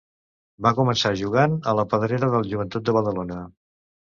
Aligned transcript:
Va 0.65 0.71
començar 0.79 1.11
jugant 1.19 1.53
a 1.73 1.75
la 1.81 1.85
pedrera 1.91 2.33
del 2.37 2.51
Joventut 2.55 2.89
de 2.89 2.97
Badalona. 2.99 3.43